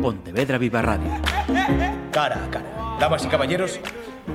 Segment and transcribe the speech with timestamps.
[0.00, 1.10] Pontevedra Viva Radio.
[2.10, 2.96] Cara a cara.
[2.98, 3.80] Damas y caballeros,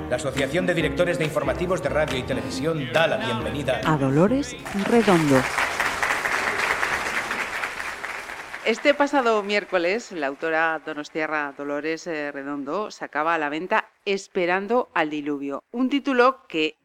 [0.09, 4.55] la Asociación de Directores de Informativos de Radio y Televisión da la bienvenida a Dolores
[4.87, 5.41] Redondo.
[8.65, 15.09] Este pasado miércoles, la autora donostiarra Dolores eh, Redondo sacaba a la venta Esperando al
[15.09, 16.77] diluvio, un título que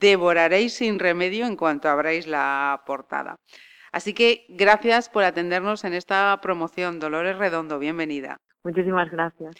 [0.00, 3.36] devoraréis sin remedio en cuanto abráis la portada.
[3.92, 7.00] Así que gracias por atendernos en esta promoción.
[7.00, 8.38] Dolores Redondo, bienvenida.
[8.64, 9.54] Muchísimas gracias.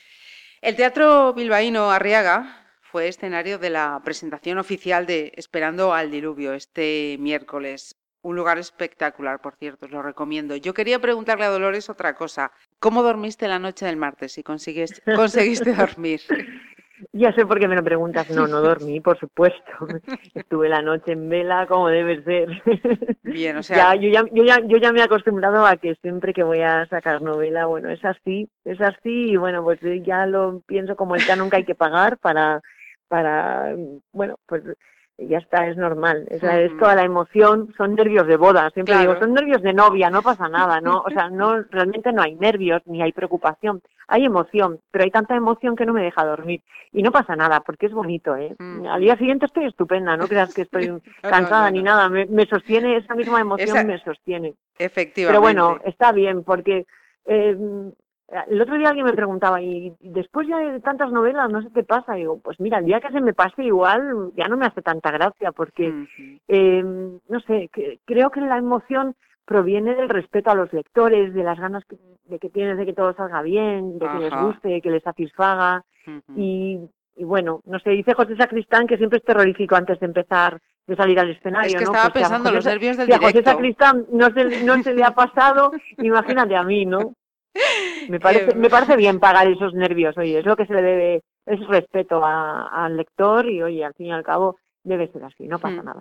[0.61, 7.17] El Teatro Bilbaíno Arriaga fue escenario de la presentación oficial de Esperando al Diluvio este
[7.21, 7.95] miércoles.
[8.23, 10.57] Un lugar espectacular, por cierto, os lo recomiendo.
[10.57, 12.51] Yo quería preguntarle a Dolores otra cosa.
[12.81, 14.33] ¿Cómo dormiste la noche del martes?
[14.33, 16.21] Si conseguiste dormir.
[17.13, 18.29] Ya sé por qué me lo preguntas.
[18.39, 19.73] No, no dormí, por supuesto.
[20.35, 22.63] Estuve la noche en vela como debe ser.
[23.23, 23.95] Bien, o sea...
[23.97, 26.87] yo, ya, yo, ya, yo ya me he acostumbrado a que siempre que voy a
[26.87, 31.27] sacar novela, bueno, es así, es así y bueno, pues ya lo pienso como el
[31.27, 32.61] canon que hay que pagar para,
[33.09, 33.75] para
[34.13, 34.63] bueno, pues
[35.19, 36.27] ya está, es normal.
[36.31, 40.11] Es, es, toda la emoción, son nervios de boda, siempre digo, son nervios de novia,
[40.11, 41.01] no pasa nada, ¿no?
[41.01, 45.35] O sea, no, realmente no hay nervios ni hay preocupación, hay emoción, pero hay tanta
[45.35, 46.63] emoción que no me deja dormir.
[46.93, 48.55] Y no pasa nada, porque es bonito, ¿eh?
[48.89, 50.89] Al día siguiente estoy estupenda, no creas que estoy
[51.23, 54.55] cansada ni nada, me, me, sostiene, esa misma emoción me sostiene.
[54.79, 55.27] Efectivamente.
[55.27, 56.87] Pero bueno, está bien, porque
[57.27, 57.57] eh,
[58.49, 61.83] el otro día alguien me preguntaba, y después ya de tantas novelas, no sé qué
[61.83, 62.15] pasa.
[62.15, 65.11] digo, pues mira, el día que se me pase igual ya no me hace tanta
[65.11, 66.07] gracia, porque,
[66.47, 67.71] eh, no sé,
[68.05, 69.15] creo que la emoción
[69.47, 71.83] proviene del respeto a los lectores, de las ganas
[72.27, 75.85] de que tienes de que todo salga bien, de que les guste, que les satisfaga.
[76.37, 76.79] y,
[77.17, 81.19] bueno, no sé, dice José Sacristán que siempre es terrorífico antes de empezar de salir
[81.19, 81.69] al escenario.
[81.69, 81.93] Es que ¿no?
[81.93, 85.03] estaba pues pensando los nervios del si a José Sacristán no se, no se le
[85.03, 87.15] ha pasado, imagínate a mí, ¿no?
[88.09, 91.23] Me parece, me parece bien pagar esos nervios, oye, es lo que se le debe,
[91.45, 95.59] es respeto al lector y, oye, al fin y al cabo debe ser así, no
[95.59, 96.01] pasa nada.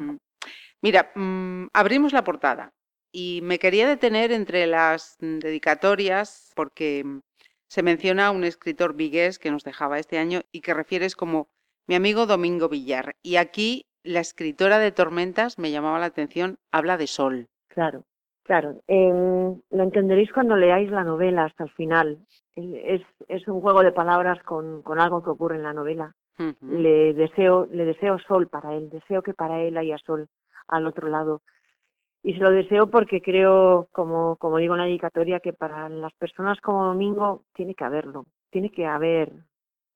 [0.82, 2.72] Mira, mm, abrimos la portada
[3.12, 7.20] y me quería detener entre las dedicatorias porque mm,
[7.68, 11.50] se menciona un escritor vigués que nos dejaba este año y que refieres como
[11.88, 13.16] mi amigo Domingo Villar.
[13.22, 17.50] Y aquí la escritora de Tormentas me llamaba la atención, habla de sol.
[17.68, 18.06] Claro.
[18.48, 22.18] Claro, eh, lo entenderéis cuando leáis la novela hasta el final.
[22.56, 26.16] Es, es un juego de palabras con, con, algo que ocurre en la novela.
[26.62, 30.30] Le deseo, le deseo sol para él, deseo que para él haya sol
[30.70, 31.42] al otro lado.
[32.24, 36.14] Y se lo deseo porque creo, como, como digo en la dedicatoria, que para las
[36.14, 39.34] personas como Domingo tiene que haberlo, tiene que haber,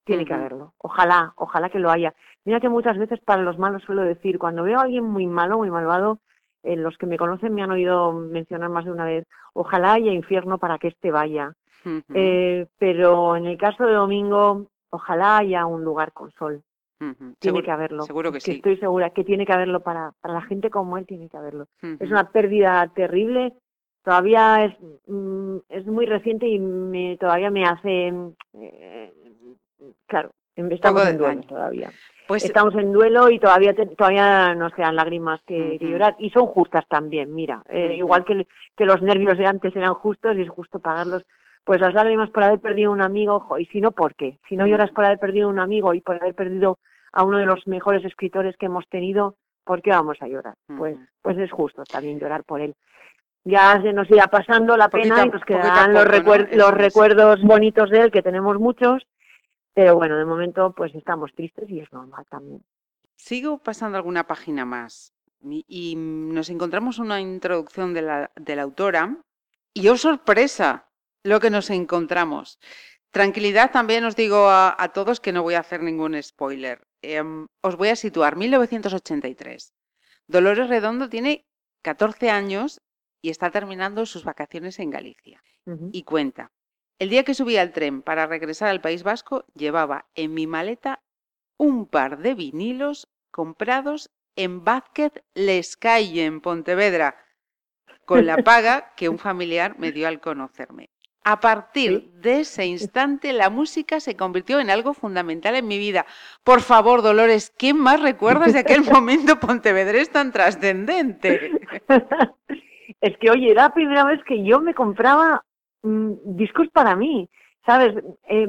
[0.04, 0.74] tiene que haberlo.
[0.78, 2.14] Ojalá, ojalá que lo haya.
[2.44, 5.60] Mira que muchas veces para los malos suelo decir, cuando veo a alguien muy malo,
[5.60, 6.20] muy malvado,
[6.64, 10.12] eh, los que me conocen me han oído mencionar más de una vez, ojalá haya
[10.12, 11.54] infierno para que éste vaya.
[12.14, 16.62] eh, pero en el caso de Domingo, ojalá haya un lugar con sol.
[17.40, 18.04] Tiene que haberlo.
[18.04, 18.52] Seguro que, sí.
[18.52, 21.66] Estoy segura que tiene que haberlo para, para la gente como él, tiene que haberlo.
[21.82, 23.54] Es una pérdida terrible.
[24.04, 24.76] Todavía es,
[25.08, 28.14] mm, es muy reciente y me, todavía me hace.
[28.54, 29.14] Eh,
[30.08, 31.92] claro, estamos en duelo todavía.
[32.28, 36.86] Pues estamos en duelo y todavía todavía nos quedan lágrimas que, llorar y son justas
[36.88, 37.34] también.
[37.34, 41.24] Mira, eh, igual que, que los nervios de antes eran justos y es justo pagarlos.
[41.64, 44.40] Pues las lágrimas por haber perdido un amigo, ojo, y si no, ¿por qué?
[44.50, 46.80] Si no lloras por haber perdido un amigo y por haber perdido
[47.12, 50.56] a uno de los mejores escritores que hemos tenido, ¿por qué vamos a llorar?
[50.78, 52.76] Pues, pues es justo también llorar por él.
[53.44, 56.06] Ya se nos irá pasando la pena y nos quedarán los,
[56.52, 59.06] los recuerdos bonitos de él, que tenemos muchos,
[59.74, 62.64] pero bueno, de momento pues estamos tristes y es normal también.
[63.16, 69.18] Sigo pasando alguna página más y, nos encontramos una introducción de la, de la autora
[69.74, 70.90] y oh sorpresa
[71.24, 72.60] lo que nos encontramos.
[73.12, 76.88] Tranquilidad también os digo a, todos que no voy a hacer ningún spoiler.
[77.02, 79.74] Em, os voy a situar 1983.
[80.28, 81.46] Dolores Redondo tiene
[81.82, 82.82] 14 años
[83.22, 85.44] y está terminando sus vacaciones en Galicia.
[85.92, 86.52] Y cuenta,
[87.02, 91.02] el día que subí al tren para regresar al País Vasco, llevaba en mi maleta
[91.58, 97.16] un par de vinilos comprados en Vázquez Lescaille, en Pontevedra,
[98.06, 100.92] con la paga que un familiar me dio al conocerme.
[101.24, 106.06] A partir de ese instante, la música se convirtió en algo fundamental en mi vida.
[106.44, 111.50] Por favor, Dolores, ¿qué más recuerdas de aquel momento pontevedrés tan trascendente?
[113.00, 115.44] Es que, oye, era la primera vez que yo me compraba
[115.84, 117.30] discos para mí,
[117.66, 117.96] ¿sabes?
[118.30, 118.48] Eh,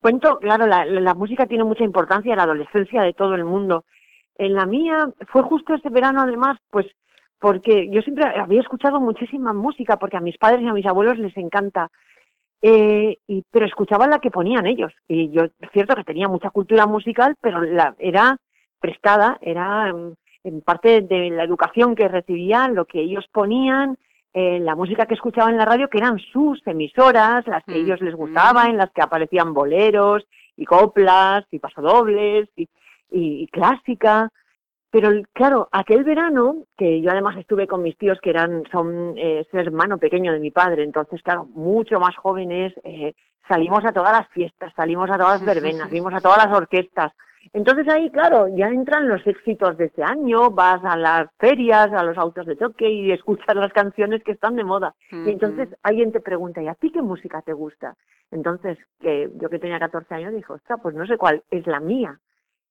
[0.00, 3.84] cuento, claro, la, música tiene mucha importancia en la adolescencia de todo el mundo.
[4.36, 6.86] En la mía fue justo ese verano, además, pues
[7.40, 11.18] porque yo siempre había escuchado muchísima música, porque a mis padres y a mis abuelos
[11.18, 11.88] les encanta.
[12.60, 14.92] eh, y, pero escuchaba la que ponían ellos.
[15.06, 18.36] Y yo, es cierto que tenía mucha cultura musical, pero la, era
[18.80, 23.96] prestada, era mm, en parte de la educación que recibían, lo que ellos ponían,
[24.34, 27.76] eh, la música que escuchaban en la radio, que eran sus emisoras, las que a
[27.76, 30.26] ellos les gustaban, en las que aparecían boleros
[30.56, 32.68] y coplas y pasodobles y,
[33.10, 34.30] y, clásica.
[34.90, 39.40] Pero claro, aquel verano, que yo además estuve con mis tíos que eran, son, eh,
[39.40, 43.14] es el hermano pequeño de mi padre, entonces claro, mucho más jóvenes, eh,
[43.46, 47.12] salimos a todas las fiestas, salimos a todas las verbenas, vimos a todas las orquestas,
[47.52, 52.02] entonces ahí, claro, ya entran los éxitos de ese año, vas a las ferias, a
[52.02, 54.94] los autos de toque y escuchas las canciones que están de moda.
[55.10, 57.96] Y entonces alguien te pregunta, ¿y a ti qué música te gusta?
[58.30, 61.80] Entonces, que yo que tenía 14 años, dijo, ostras, pues no sé cuál es la
[61.80, 62.20] mía.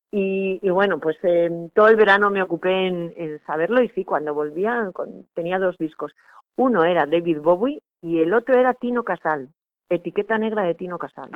[0.09, 4.89] Y, bueno, pues em, todo el verano me ocupé en, saberlo y sí, cuando volvía
[5.33, 6.13] tenía dos discos.
[6.55, 9.49] Uno era David Bowie y el otro era Tino Casal,
[9.89, 11.29] etiqueta negra de Tino Casal.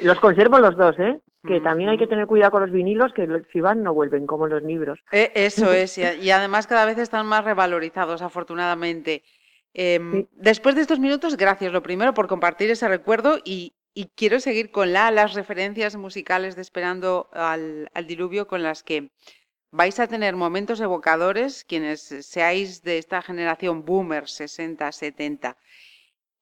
[0.00, 1.20] Los conservo los dos, ¿eh?
[1.46, 4.46] Que también hay que tener cuidado con los vinilos, que si van no vuelven, como
[4.46, 4.98] los libros.
[5.12, 9.22] Eh, eso es, y, además cada vez están más revalorizados, afortunadamente.
[9.74, 13.74] Em, después de estos minutos, gracias lo primero por compartir ese recuerdo y,
[14.16, 19.10] quiero seguir con la, las referencias musicales de Esperando al, al, Diluvio con las que
[19.70, 25.56] vais a tener momentos evocadores quienes seáis de esta generación boomer 60-70.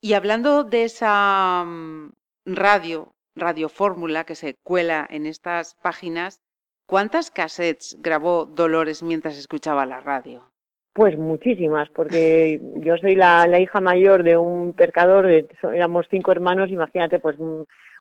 [0.00, 2.12] Y hablando de esa mm,
[2.44, 6.40] radio, Radio Fórmula, que se cuela en estas páginas,
[6.86, 10.50] ¿cuántas cassettes grabó Dolores mientras escuchaba la radio?
[10.94, 15.26] Pues muchísimas, porque yo soy la, hija mayor de un percador,
[15.72, 17.38] éramos cinco hermanos, imagínate, pues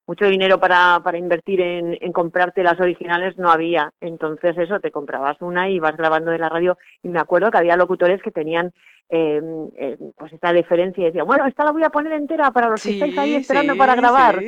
[0.08, 3.94] mucho dinero para, para invertir en, en, comprarte las originales no había.
[4.02, 6.78] Entonces eso, te comprabas una y vas grabando de la radio.
[7.04, 8.74] Y me acuerdo que había locutores que tenían
[9.14, 9.42] eh,
[9.76, 12.82] eh, pues esta diferencia y decían, bueno, esta la voy a poner entera para los
[12.82, 14.42] que estáis ahí esperando para grabar.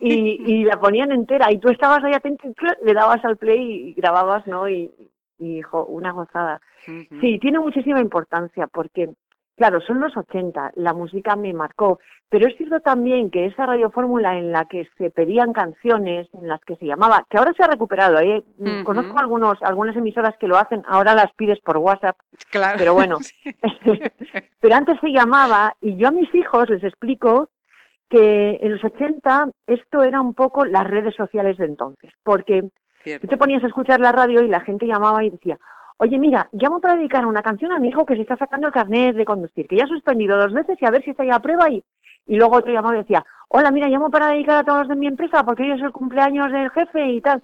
[0.00, 3.88] Y, y, la ponían entera y tú estabas ahí atento y le dabas al play
[3.88, 4.68] y grababas, ¿no?
[4.68, 4.90] Y,
[5.38, 6.60] y hijo, una gozada.
[7.20, 9.10] Sí, tiene muchísima importancia porque
[9.58, 14.38] Claro, son los 80, la música me marcó, pero es cierto también que esa radiofórmula
[14.38, 17.66] en la que se pedían canciones, en las que se llamaba, que ahora se ha
[17.66, 18.44] recuperado, ¿eh?
[18.84, 22.16] conozco algunos, algunas emisoras que lo hacen, ahora las pides por WhatsApp,
[22.52, 22.76] claro.
[22.78, 23.18] pero bueno,
[24.60, 27.50] pero antes se llamaba, y yo a mis hijos les explico
[28.08, 32.62] que en los 80 esto era un poco las redes sociales de entonces, porque
[33.20, 35.58] tú te ponías a escuchar la radio y la gente llamaba y decía,
[36.00, 38.72] Oye, mira, llamo para dedicar una canción a mi hijo que se está sacando el
[38.72, 41.34] carnet de conducir, que ya ha suspendido dos veces y a ver si está ya
[41.34, 41.82] a prueba y,
[42.26, 45.08] y luego otro llamado y decía, hola, mira, llamo para dedicar a todos de mi
[45.08, 47.40] empresa porque hoy es el cumpleaños del jefe y tal.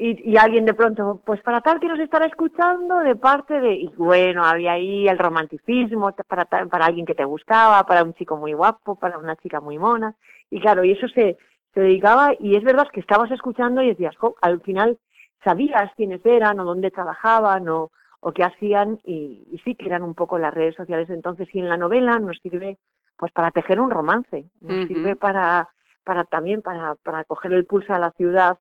[0.00, 3.72] Y, y, alguien de pronto, pues para tal que nos estará escuchando de parte de,
[3.72, 8.36] y bueno, había ahí el romanticismo para, para alguien que te gustaba, para un chico
[8.36, 10.14] muy guapo, para una chica muy mona,
[10.50, 11.36] y claro, y eso se,
[11.74, 14.98] se dedicaba, y es verdad que estabas escuchando y decías, al final
[15.44, 17.90] sabías quiénes eran o dónde trabajaban o,
[18.20, 21.48] o qué hacían y, sí que eran un poco las redes sociales entonces.
[21.52, 22.78] Y en la novela nos sirve
[23.16, 25.68] pues para tejer un romance, nos sirve para,
[26.04, 28.58] para también para, para coger el pulso a la ciudad.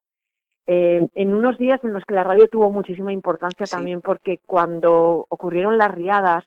[0.66, 5.26] Eh, en unos días en los que la radio tuvo muchísima importancia también porque cuando
[5.30, 6.44] ocurrieron las riadas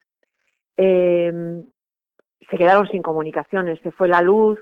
[0.76, 1.62] eh,
[2.50, 4.58] se quedaron sin comunicaciones, se fue la luz,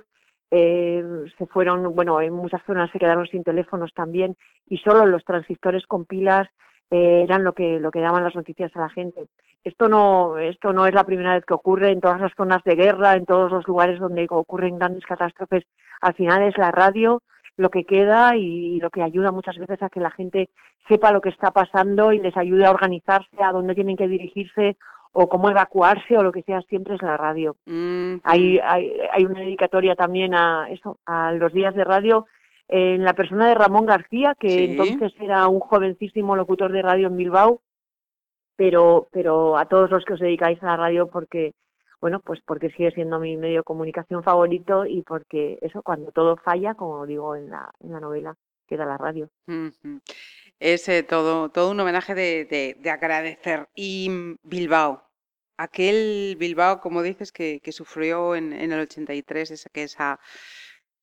[0.51, 1.05] eh,
[1.37, 4.37] se fueron, bueno, en muchas zonas se quedaron sin teléfonos también
[4.67, 6.49] y solo los transistores con pilas
[6.91, 9.27] eh, eran lo que lo que daban las noticias a la gente.
[9.63, 12.77] Esto no esto no es la primera vez que ocurre en todas las zonas de
[12.77, 15.65] guerra, en todos los lugares donde ocurren grandes catástrofes.
[16.01, 17.23] Al final es la radio
[17.59, 20.49] lo que queda y, lo que ayuda muchas veces a que la gente
[20.89, 24.77] sepa lo que está pasando y les ayude a organizarse, a dónde tienen que dirigirse
[25.13, 27.57] o cómo evacuarse o lo que sea, siempre es la radio.
[27.67, 32.27] hay, hay, hay, una dedicatoria también a eso, a los días de radio
[32.69, 37.17] en la persona de Ramón García, que entonces era un jovencísimo locutor de radio en
[37.17, 37.63] Bilbao,
[38.57, 41.55] pero, pero a todos los que os dedicáis a la radio porque,
[42.01, 46.37] bueno, pues porque sigue siendo mi medio de comunicación favorito y porque eso, cuando todo
[46.37, 48.35] falla, como digo en la, en la novela,
[48.67, 49.31] queda la radio.
[50.61, 53.69] Es todo, todo un homenaje de, de, agradecer.
[53.75, 55.09] Y mm, Bilbao,
[55.57, 60.21] aquel Bilbao, como dices, que, que sufrió en, en, el 83, esa, que esa,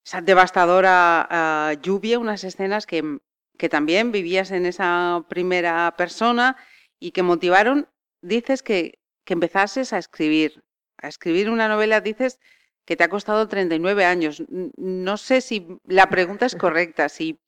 [0.05, 3.19] esa devastadora ah, lluvia, unas escenas que, mm,
[3.57, 6.57] que también vivías en esa primera persona
[6.99, 7.89] y que motivaron,
[8.21, 10.63] dices que, que empezases a escribir,
[10.97, 12.39] a escribir una novela, dices
[12.85, 14.43] que te ha costado 39 años.
[14.77, 17.39] No sé si la pregunta es correcta, si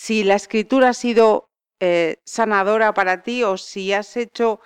[0.00, 1.48] si la escritura ha sido
[1.80, 4.60] eh, sanadora para ti o si has hecho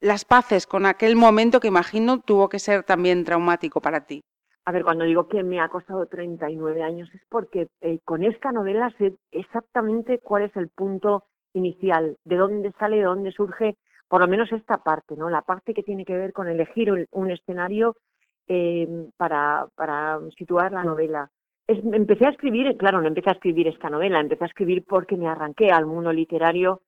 [0.00, 4.22] las paces con aquel momento que imagino tuvo que ser también traumático para ti.
[4.64, 8.52] A ver, cuando digo que me ha costado 39 años es porque eh, con esta
[8.52, 13.76] novela sé exactamente cuál es el punto inicial, de dónde sale, de dónde surge,
[14.08, 15.28] por lo menos esta parte, ¿no?
[15.28, 17.96] La parte que tiene que ver con elegir un, escenario
[19.18, 21.30] para, para situar la novela.
[21.66, 25.28] Empecé a escribir, claro, no empecé a escribir esta novela, empecé a escribir porque me
[25.28, 26.82] arranqué al mundo literario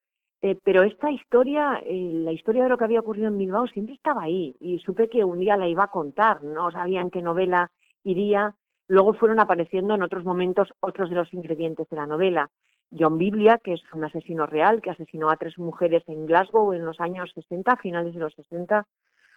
[0.44, 3.94] eh, pero esta historia, eh, la historia de lo que había ocurrido en Bilbao siempre
[3.94, 7.22] estaba ahí y supe que un día la iba a contar, no sabía en qué
[7.22, 7.70] novela
[8.02, 8.56] iría.
[8.88, 12.50] Luego fueron apareciendo en otros momentos otros de los ingredientes de la novela.
[12.90, 16.84] John Biblia, que es un asesino real que asesinó a tres mujeres en Glasgow en
[16.84, 18.84] los años 60, finales de los 60.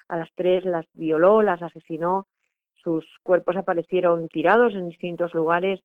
[0.07, 2.25] A las tres las violó, las asesinó.
[2.85, 5.81] Sus cuerpos aparecieron tirados en distintos lugares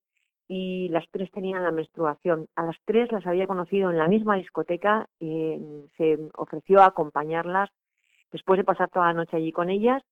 [0.47, 2.47] y las tres tenían la menstruación.
[2.57, 5.57] A las tres las había conocido en la misma discoteca, y
[5.97, 7.71] se ofreció a acompañarlas
[8.31, 10.03] después de pasar toda la noche allí con ellas.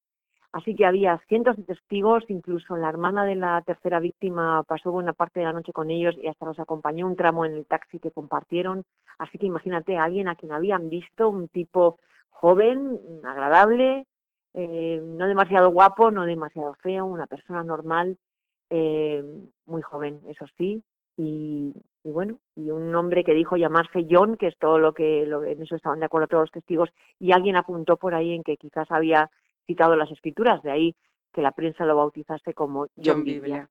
[0.50, 5.12] Así que había cientos de testigos, incluso la hermana de la tercera víctima pasó buena
[5.12, 7.98] parte de la noche con ellos y hasta los acompañó un tramo en el taxi
[7.98, 8.84] que compartieron.
[9.18, 11.98] Así que imagínate a alguien a quien habían visto, un tipo
[12.30, 14.06] joven, agradable,
[14.54, 18.18] eh, no demasiado guapo, no demasiado feo, una persona normal,
[18.70, 19.22] eh,
[19.66, 20.82] muy joven, eso sí,
[21.16, 21.74] y,
[22.04, 25.60] bueno, y un hombre que dijo llamarse John, que es todo lo que, lo, en
[25.62, 28.90] eso estaban de acuerdo todos los testigos, y alguien apuntó por ahí en que quizás
[28.90, 29.30] había
[29.66, 30.96] citado las escrituras, de ahí
[31.32, 33.68] que la prensa lo bautizase como John, Biblia.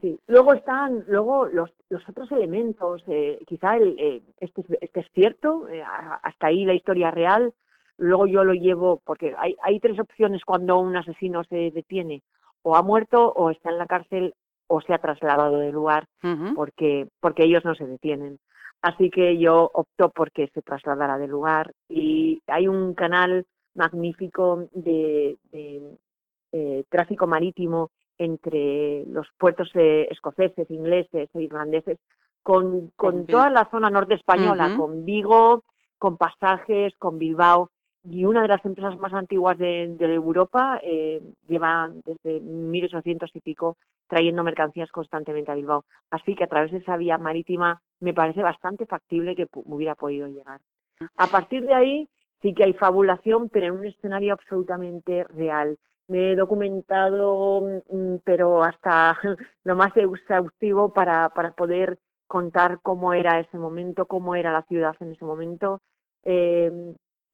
[0.00, 0.18] sí.
[0.26, 5.68] Luego están luego los, los otros elementos, eh, quizá el, eh, este, este, es cierto,
[5.68, 5.82] eh,
[6.22, 7.54] hasta ahí la historia real,
[7.98, 12.22] luego yo lo llevo, porque hay, hay tres opciones cuando un asesino se detiene,
[12.62, 14.34] o ha muerto o está en la cárcel
[14.66, 16.08] o se ha trasladado del lugar
[16.56, 18.40] porque, porque ellos no se detienen.
[18.82, 25.38] Así que yo opto porque se trasladara del lugar y hay un canal magnífico de,
[25.52, 31.98] eh, tráfico marítimo entre los puertos eh, escoceses, ingleses e irlandeses
[32.42, 35.62] con, con toda la zona norte española, con Vigo,
[35.98, 37.70] con pasajes, con Bilbao
[38.08, 43.76] y una de las empresas más antiguas de, Europa eh, lleva desde 1800 y pico
[44.08, 45.84] trayendo mercancías constantemente a Bilbao.
[46.10, 50.28] Así que a través de esa vía marítima me parece bastante factible que hubiera podido
[50.28, 50.60] llegar.
[51.16, 52.08] A partir de ahí
[52.42, 55.76] sí que hay fabulación, pero en un escenario absolutamente real.
[56.08, 59.18] Me he documentado, mm, pero hasta
[59.64, 61.98] lo más exhaustivo para, para poder
[62.28, 65.80] contar cómo era ese momento, cómo era la ciudad en ese momento.
[66.22, 66.70] Eh,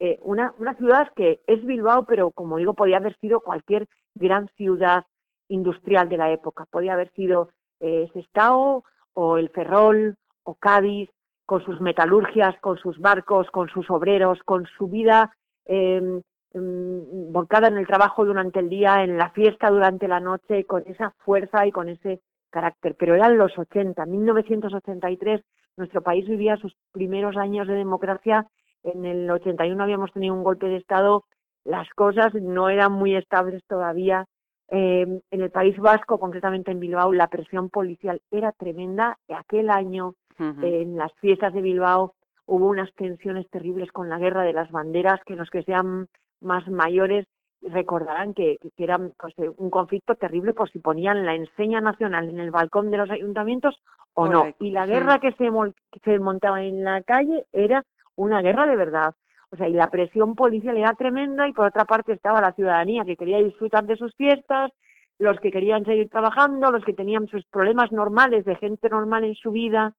[0.04, 4.48] eh, una, una ciudad que es Bilbao, pero como digo, podía haber sido cualquier gran
[4.56, 5.04] ciudad
[5.46, 6.66] industrial de la época.
[6.68, 8.82] Podía haber sido eh, Sestao
[9.14, 11.08] o el Ferrol o Cádiz,
[11.46, 16.20] con sus metalurgias, con sus barcos, con sus obreros, con su vida eh,
[16.52, 21.14] volcada en el trabajo durante el día, en la fiesta durante la noche, con esa
[21.18, 22.96] fuerza y con ese carácter.
[22.98, 25.42] Pero eran los 80, 1983,
[25.76, 28.48] nuestro país vivía sus primeros años de democracia
[28.84, 31.24] en el 81 habíamos tenido un golpe de Estado,
[31.64, 34.26] las cosas no eran muy estables todavía.
[34.68, 39.18] Eh, en el País Vasco, concretamente en Bilbao, la presión policial era tremenda.
[39.28, 42.14] Aquel año, en las fiestas de Bilbao,
[42.46, 46.08] hubo unas tensiones terribles con la guerra de las banderas, que los que sean
[46.40, 47.26] más mayores
[47.60, 52.40] recordarán que, que era pues, un conflicto terrible por si ponían la enseña nacional en
[52.40, 53.76] el balcón de los ayuntamientos
[54.14, 54.46] o no.
[54.58, 55.48] Y la guerra que se,
[55.92, 57.84] que se montaba en la calle era
[58.16, 59.14] una guerra de verdad.
[59.50, 63.04] O sea, y la presión policial era tremenda y por otra parte estaba la ciudadanía
[63.04, 64.70] que quería disfrutar de sus fiestas,
[65.18, 69.34] los que querían seguir trabajando, los que tenían sus problemas normales de gente normal en
[69.34, 69.94] su vida.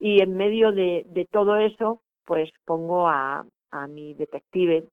[0.00, 4.84] Y en medio de, todo eso, pues pongo a, a mi detective,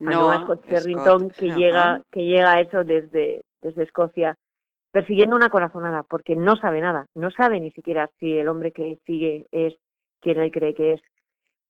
[0.00, 4.36] a Noah Scott Ferrington, que llega que llega a eso desde desde Escocia
[4.96, 8.98] persiguiendo una corazonada porque no sabe nada, no sabe ni siquiera si el hombre que
[9.04, 9.74] sigue es
[10.20, 11.00] quien él cree que es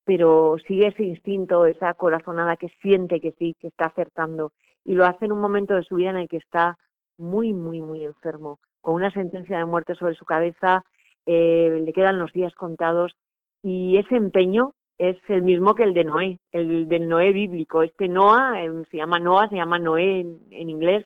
[0.06, 4.52] pero sigue ese instinto, esa corazonada que siente que sí, que está acertando,
[4.84, 6.78] y lo hace en un momento de su vida en el que está
[7.18, 10.84] muy, muy, muy enfermo, con una sentencia de muerte sobre su cabeza,
[11.26, 13.16] eh, le quedan los días contados,
[13.64, 17.82] y ese empeño es el mismo que el de Noé, el del Noé bíblico.
[17.82, 21.04] Este Noah, em, se llama Noah, se llama Noé en, inglés,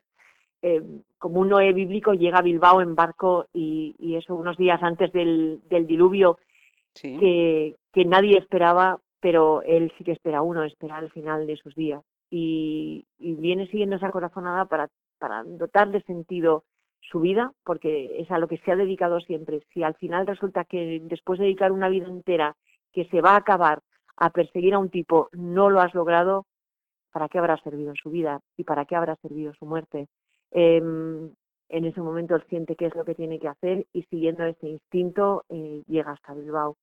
[0.61, 5.11] em, como un Noé bíblico llega a Bilbao en barco y, eso unos días antes
[5.11, 6.37] del diluvio
[7.00, 12.02] que, nadie esperaba, pero él sí que espera uno, espera al final de sus días.
[12.30, 14.88] Y, viene siguiendo esa corazonada para,
[15.19, 16.64] para dotar de sentido
[17.00, 19.62] su vida, porque es a lo que se ha dedicado siempre.
[19.73, 22.57] Si al final resulta que después de dedicar una vida entera
[22.92, 23.80] que se va a acabar
[24.16, 26.47] a perseguir a un tipo, no lo has logrado,
[27.12, 30.09] ¿para qué habrá servido su vida y para qué habrá servido su muerte?
[30.50, 31.30] Em,
[31.71, 34.69] en ese momento él siente qué es lo que tiene que hacer y siguiendo ese
[34.69, 36.76] instinto eh, llega hasta Bilbao.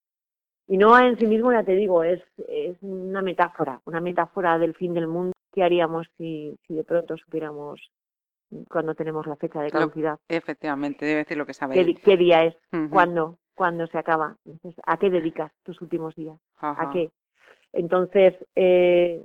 [0.68, 4.76] Y no en sí mismo, ya te digo, es, es una metáfora, una metáfora del
[4.76, 5.32] fin del mundo.
[5.54, 7.90] ¿Qué haríamos si, si de pronto supiéramos
[8.70, 10.20] cuando tenemos la fecha de caducidad?
[10.28, 11.74] efectivamente, debe decir lo que sabe.
[11.74, 12.56] ¿Qué, qué día es?
[12.90, 13.38] ¿Cuándo?
[13.56, 14.38] ¿Cuándo se acaba?
[14.86, 16.38] ¿A qué dedicas tus últimos días?
[16.58, 17.12] ¿A qué?
[17.74, 19.24] Entonces, eh,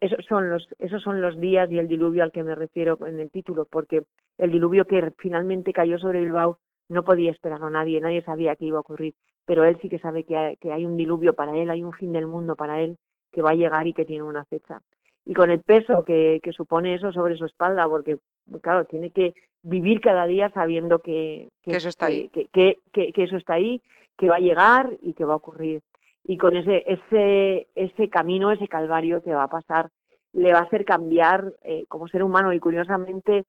[0.00, 3.20] esos, son los, esos son los días y el diluvio al que me refiero en
[3.20, 4.02] el título, porque
[4.38, 6.58] el diluvio que finalmente cayó sobre Bilbao
[6.88, 10.24] no podía esperarlo nadie, nadie sabía que iba a ocurrir, pero él sí que sabe
[10.24, 12.96] que hay, que hay un diluvio para él, hay un fin del mundo para él
[13.32, 14.80] que va a llegar y que tiene una fecha.
[15.24, 18.18] Y con el peso que, que supone eso sobre su espalda, porque,
[18.62, 22.28] claro, tiene que vivir cada día sabiendo que, que, eso está ahí.
[22.30, 23.82] Que, que, eso está ahí,
[24.16, 25.82] que va a llegar y que va a ocurrir
[26.24, 29.90] y con ese, ese, ese camino, ese calvario que va a pasar,
[30.32, 33.44] le va a hacer cambiar eh, como ser humano y curiosamente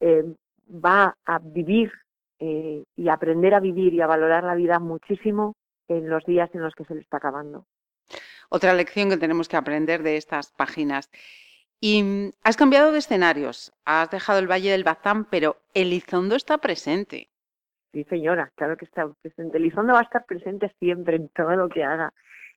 [0.00, 0.24] eh,
[0.68, 1.92] va a vivir
[2.38, 5.54] eh, y aprender a vivir y a valorar la vida muchísimo
[5.88, 7.66] en los días en los que se le está acabando.
[8.48, 11.10] Otra lección que tenemos que aprender de estas páginas.
[11.80, 16.58] Y mm, has cambiado de escenarios, has dejado el Valle del Bazán, pero Elizondo está
[16.58, 17.28] presente.
[17.92, 19.58] Sí, señora, claro que está presente.
[19.58, 22.12] Elizondo va a estar presente siempre en todo lo que haga.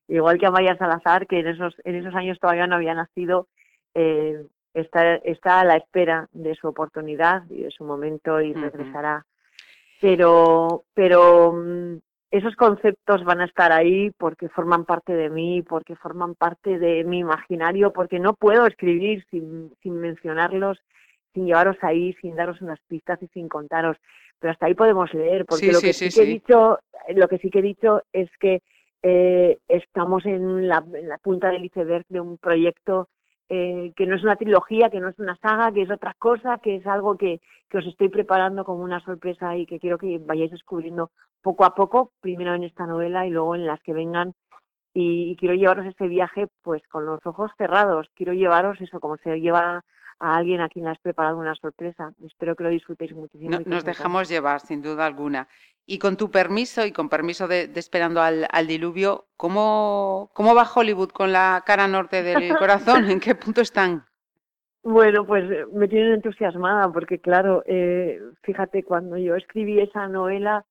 [0.07, 3.47] Igual que Amaya Salazar, que en esos, en esos años todavía no había nacido,
[3.93, 4.43] eh,
[4.73, 9.25] está, está a la espera de su oportunidad y de su momento y regresará.
[10.01, 11.97] Pero, pero mm,
[12.31, 17.03] esos conceptos van a estar ahí porque forman parte de mí, porque forman parte de
[17.03, 20.79] mi imaginario, porque no puedo escribir sin, sin mencionarlos,
[21.33, 23.97] sin llevaros ahí, sin daros unas pistas y sin contaros.
[24.39, 26.79] Pero hasta ahí podemos leer, porque lo que sí, que he dicho,
[27.13, 28.61] lo que sí que he dicho es que
[29.01, 30.83] eh, estamos en la,
[31.21, 33.07] punta del iceberg de un proyecto
[33.49, 36.59] eh, que no es una trilogía, que no es una saga, que es otra cosa,
[36.59, 40.19] que es algo que, que os estoy preparando como una sorpresa y que quiero que
[40.19, 44.33] vayáis descubriendo poco a poco, primero en esta novela y luego en las que vengan.
[44.93, 49.17] Y, y quiero llevaros ese viaje pues con los ojos cerrados, quiero llevaros eso como
[49.17, 49.83] se lleva
[50.19, 52.13] a alguien a quien has preparado una sorpresa.
[52.25, 53.59] Espero que lo disfrutéis muchísimo.
[53.65, 55.47] nos dejamos llevar, sin duda alguna.
[55.85, 61.09] Y con tu permiso y con permiso de, Esperando al, Diluvio, ¿cómo, ¿cómo va Hollywood
[61.09, 63.09] con la cara norte del corazón?
[63.09, 64.05] ¿En qué punto están?
[64.83, 70.65] Bueno, pues eh, me tienen entusiasmada porque, claro, eh, fíjate, cuando yo escribí esa novela,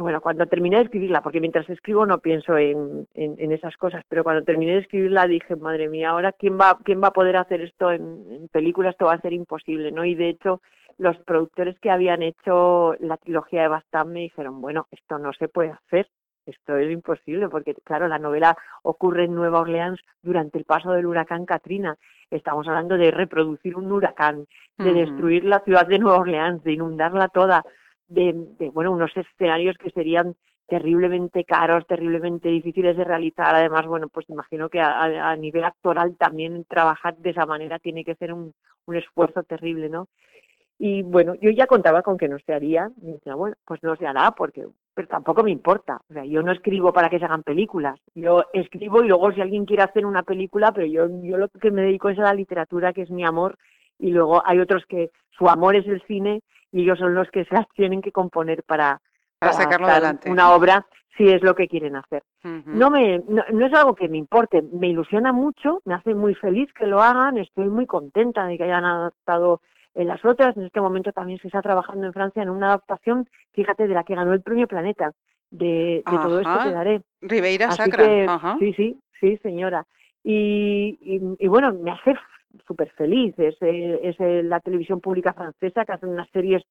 [0.00, 4.24] bueno, cuando terminé de escribirla, porque mientras escribo no pienso en, en, esas cosas, pero
[4.24, 7.60] cuando terminé de escribirla dije, madre mía, ahora quién va, quién va a poder hacer
[7.60, 10.04] esto en, películas, esto va a ser imposible, ¿no?
[10.04, 10.60] Y de hecho,
[10.98, 15.48] los productores que habían hecho la trilogía de Bastán me dijeron, bueno, esto no se
[15.48, 16.08] puede hacer,
[16.46, 21.06] esto es imposible, porque claro, la novela ocurre en Nueva Orleans durante el paso del
[21.06, 21.96] huracán Katrina.
[22.30, 24.46] Estamos hablando de reproducir un huracán,
[24.78, 27.64] de destruir la ciudad de Nueva Orleans, de inundarla toda
[28.10, 33.54] de, bueno, unos escenarios que serían terriblemente caros, terriblemente difíciles de realizar.
[33.54, 38.14] Además, bueno, pues imagino que a, nivel actoral también trabajar de esa manera tiene que
[38.14, 38.52] ser un,
[38.86, 40.08] un, esfuerzo terrible, ¿no?
[40.78, 42.90] Y bueno, yo ya contaba con que no se haría.
[43.02, 46.00] Y decía, bueno, pues no se hará porque pero tampoco me importa.
[46.10, 47.98] O sea, yo no escribo para que se hagan películas.
[48.14, 51.70] Yo escribo y luego si alguien quiere hacer una película, pero yo, yo lo que
[51.70, 53.56] me dedico es a la literatura, que es mi amor,
[54.00, 57.44] y luego hay otros que su amor es el cine y ellos son los que
[57.44, 59.00] se las tienen que componer para,
[59.38, 60.30] para, sacarlo adelante.
[60.30, 60.86] una obra
[61.16, 62.22] si es lo que quieren hacer.
[62.42, 66.72] No me no, es algo que me importe, me ilusiona mucho, me hace muy feliz
[66.72, 69.60] que lo hagan, estoy muy contenta de que hayan adaptado
[69.94, 73.28] en las otras, en este momento también se está trabajando en Francia en una adaptación,
[73.52, 75.12] fíjate, de la que ganó el premio Planeta,
[75.50, 77.02] de, todo esto que daré.
[77.20, 78.56] Ribeira Sacra.
[78.60, 79.84] Sí, sí, sí, señora.
[80.22, 82.14] Y, y, y, bueno, me hace
[82.66, 83.38] súper feliz.
[83.38, 86.62] Es, eh, es eh, la televisión pública francesa que hace unas series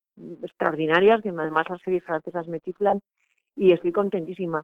[0.43, 2.99] extraordinarias, que además las series francesas me chiflan
[3.55, 4.63] y estoy contentísima.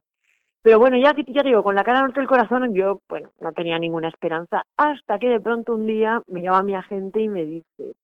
[0.62, 3.78] Pero bueno, ya, ya digo, con la cara norte del corazón yo, bueno, no tenía
[3.78, 7.94] ninguna esperanza hasta que de pronto un día me llama mi agente y me dice,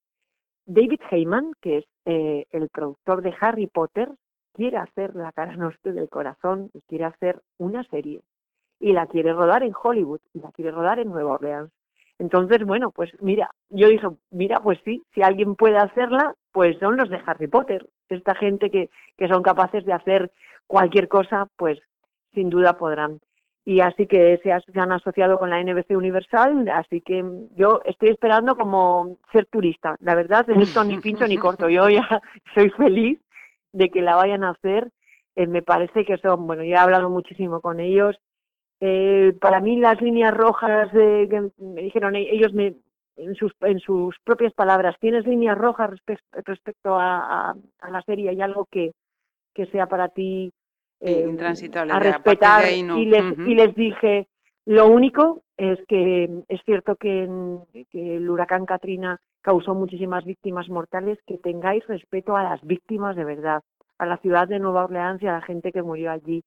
[0.64, 4.10] David Heyman, que es eh, el productor de Harry Potter,
[4.52, 8.22] quiere hacer la cara norte del corazón y quiere hacer una serie.
[8.78, 11.72] Y la quiere rodar en Hollywood y la quiere rodar en Nueva Orleans.
[12.22, 16.96] Entonces, bueno, pues mira, yo dije, mira, pues sí, si alguien puede hacerla, pues son
[16.96, 17.88] los de Harry Potter.
[18.08, 20.30] Esta gente que, que son capaces de hacer
[20.68, 21.80] cualquier cosa, pues
[22.32, 23.18] sin duda podrán.
[23.64, 27.24] Y así que se, han asociado con la NBC Universal, así que
[27.56, 29.96] yo estoy esperando como ser turista.
[29.98, 31.68] La verdad, en esto ni pincho ni corto.
[31.68, 32.06] Yo ya
[32.54, 33.18] soy feliz
[33.72, 34.92] de que la vayan a hacer.
[35.34, 38.16] Eh, me parece que son, bueno, ya he hablado muchísimo con ellos,
[38.84, 42.74] eh, para mí las líneas rojas que me dijeron, ellos me,
[43.14, 45.90] en sus, en sus propias palabras, ¿tienes líneas rojas
[46.32, 47.54] respecto a,
[47.88, 48.30] la serie?
[48.30, 48.90] ¿Hay algo que,
[49.54, 50.52] que sea para ti
[50.98, 52.64] eh, intransitable a respetar?
[52.72, 54.26] y, les, y les dije,
[54.66, 57.28] lo único es que es cierto que,
[57.88, 63.24] que el huracán Katrina causó muchísimas víctimas mortales, que tengáis respeto a las víctimas de
[63.24, 63.62] verdad,
[63.98, 66.42] a la ciudad de Nueva Orleans y a la gente que murió allí.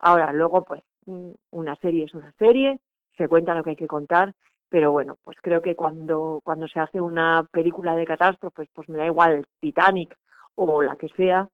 [0.00, 2.80] Ahora, luego, pues, una serie es una serie,
[3.16, 4.34] se cuenta lo que hay que contar,
[4.68, 8.98] pero bueno, pues creo que cuando, cuando se hace una película de catástrofes, pues me
[8.98, 10.16] da igual Titanic
[10.56, 11.48] o la que sea,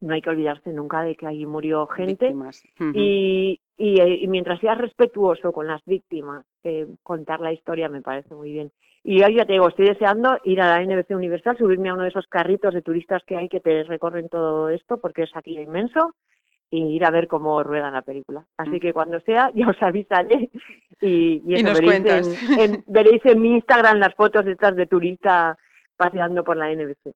[0.00, 2.34] no hay que olvidarse nunca de que ahí murió gente
[2.94, 8.52] y, y, mientras seas respetuoso con las víctimas, eh, contar la historia me parece muy
[8.52, 8.72] bien.
[9.02, 12.04] Y yo ya te digo, estoy deseando ir a la NBC Universal, subirme a uno
[12.04, 15.58] de esos carritos de turistas que hay que te recorren todo esto, porque es aquí
[15.58, 16.14] inmenso,
[16.74, 18.44] y ir a ver cómo ruedan la película.
[18.56, 18.80] Así mm.
[18.80, 20.50] que cuando sea, ya os avisaré
[21.00, 25.56] y, y, nos veréis, En, veréis en mi Instagram las fotos estas de turista
[25.96, 27.14] paseando por la NBC.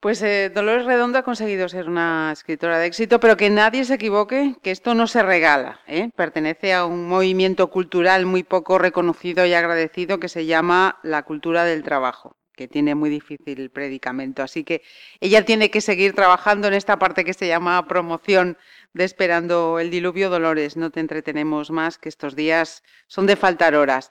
[0.00, 3.94] Pues eh, Dolores Redondo ha conseguido ser una escritora de éxito, pero que nadie se
[3.94, 5.80] equivoque, que esto no se regala.
[5.86, 6.10] ¿eh?
[6.14, 11.64] Pertenece a un movimiento cultural muy poco reconocido y agradecido que se llama la cultura
[11.64, 14.42] del trabajo que tiene muy difícil el predicamento.
[14.42, 14.82] Así que
[15.20, 18.56] ella tiene que seguir trabajando en esta parte que se llama promoción
[18.92, 20.76] de Esperando el Diluvio Dolores.
[20.76, 24.10] No te entretenemos más, que estos días son de faltar horas.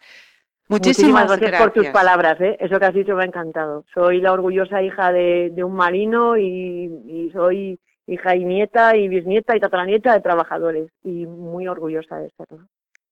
[0.70, 2.58] Muchísimas, gracias, por tus palabras, ¿eh?
[2.60, 3.86] eso que has dicho me ha encantado.
[3.94, 9.56] Soy la orgullosa hija de, un marino y, y, soy hija y nieta y bisnieta
[9.56, 12.66] y tataranieta de trabajadores y muy orgullosa de serlo.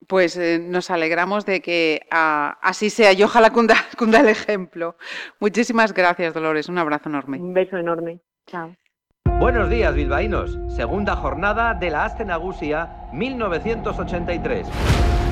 [0.07, 4.95] Pues eh, nos alegramos de que ah, así sea y ojalá cunda, cunda el ejemplo.
[5.39, 6.69] Muchísimas gracias, Dolores.
[6.69, 7.39] Un abrazo enorme.
[7.39, 8.19] Un beso enorme.
[8.47, 8.75] Chao.
[9.39, 10.57] Buenos días, bilbaínos.
[10.75, 14.67] Segunda jornada de la Astenagusia 1983.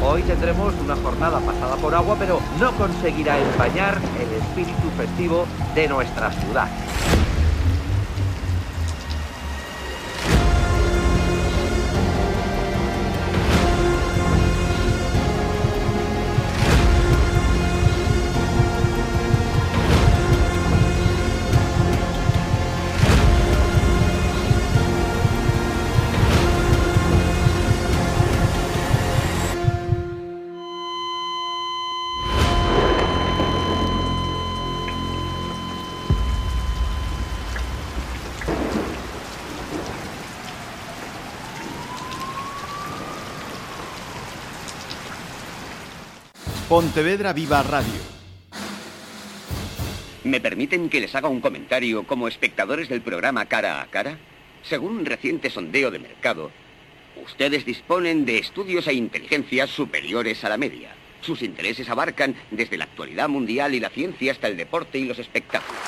[0.04, 5.88] Hoy tendremos una jornada pasada por agua, pero no conseguirá empañar el espíritu festivo de
[5.88, 6.68] nuestra ciudad.
[46.70, 48.00] Pontevedra Viva Radio.
[50.24, 54.20] ¿Me permiten que les haga un comentario como espectadores del programa Cara a Cara?
[54.62, 56.52] Según un reciente sondeo de mercado,
[57.26, 60.92] ustedes disponen de estudios e inteligencias superiores a la media.
[61.22, 65.18] Sus intereses abarcan desde la actualidad mundial y la ciencia hasta el deporte y los
[65.18, 65.82] espectáculos.